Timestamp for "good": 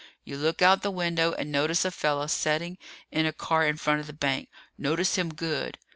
5.31-5.77